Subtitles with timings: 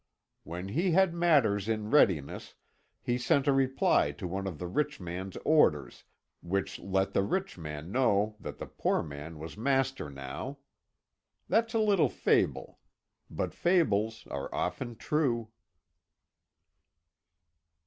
[0.43, 2.55] When he had matters in readiness,
[3.03, 6.05] he sent a reply to one of the rich man's orders,
[6.41, 10.57] which let the rich man know that the poor man was master now.
[11.47, 12.79] That's a little fable.
[13.29, 15.49] But fables are often true."